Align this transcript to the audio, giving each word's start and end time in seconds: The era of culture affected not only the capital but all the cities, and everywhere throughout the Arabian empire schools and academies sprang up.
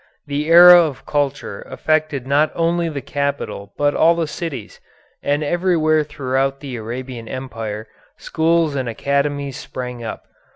The 0.25 0.47
era 0.47 0.81
of 0.81 1.05
culture 1.05 1.61
affected 1.61 2.25
not 2.25 2.51
only 2.55 2.89
the 2.89 3.03
capital 3.03 3.71
but 3.77 3.93
all 3.93 4.15
the 4.15 4.25
cities, 4.25 4.79
and 5.21 5.43
everywhere 5.43 6.03
throughout 6.03 6.59
the 6.59 6.75
Arabian 6.75 7.27
empire 7.27 7.87
schools 8.17 8.73
and 8.73 8.89
academies 8.89 9.57
sprang 9.57 10.03
up. 10.03 10.23